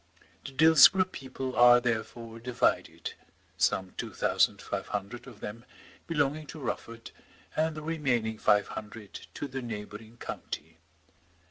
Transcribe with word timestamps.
The 0.43 0.51
Dillsborough 0.53 1.11
people 1.11 1.55
are 1.55 1.79
therefore 1.79 2.39
divided, 2.39 3.13
some 3.55 3.93
two 3.97 4.11
thousand 4.15 4.59
five 4.59 4.87
hundred 4.87 5.27
of 5.27 5.41
them 5.41 5.63
belonging 6.07 6.47
to 6.47 6.59
Rufford, 6.59 7.11
and 7.55 7.75
the 7.75 7.83
remaining 7.83 8.39
five 8.39 8.69
hundred 8.69 9.27
to 9.35 9.47
the 9.47 9.61
neighbouring 9.61 10.17
county. 10.17 10.79